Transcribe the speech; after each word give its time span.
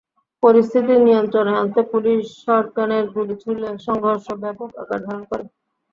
পরিস্থিতি 0.43 0.93
নিয়ন্ত্রণে 0.99 1.53
আনতে 1.57 1.81
পুলিশ 1.91 2.21
শর্টগানের 2.41 3.05
গুলি 3.13 3.35
ছুড়লে 3.41 3.69
সংঘর্ষ 3.87 4.25
ব্যাপক 4.41 4.69
আকার 4.81 4.99
ধারণ 5.05 5.23
করে। 5.29 5.43